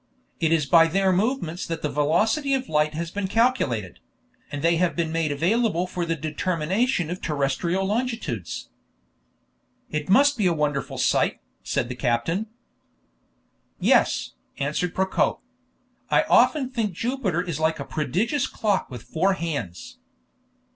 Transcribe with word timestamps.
"It 0.39 0.51
is 0.51 0.65
by 0.65 0.87
their 0.87 1.13
movements 1.13 1.63
that 1.67 1.83
the 1.83 1.87
velocity 1.89 2.55
of 2.55 2.67
light 2.67 2.95
has 2.95 3.11
been 3.11 3.27
calculated; 3.27 3.99
and 4.51 4.63
they 4.63 4.77
have 4.77 4.95
been 4.95 5.11
made 5.11 5.31
available 5.31 5.85
for 5.85 6.07
the 6.07 6.15
determination 6.15 7.11
of 7.11 7.21
terrestrial 7.21 7.85
longitudes." 7.85 8.69
"It 9.91 10.09
must 10.09 10.39
be 10.39 10.47
a 10.47 10.53
wonderful 10.53 10.97
sight," 10.97 11.39
said 11.61 11.87
the 11.87 11.93
captain. 11.95 12.47
"Yes," 13.79 14.31
answered 14.57 14.95
Procope. 14.95 15.43
"I 16.09 16.23
often 16.23 16.71
think 16.71 16.93
Jupiter 16.93 17.39
is 17.39 17.59
like 17.59 17.79
a 17.79 17.85
prodigious 17.85 18.47
clock 18.47 18.89
with 18.89 19.03
four 19.03 19.33
hands." 19.33 19.99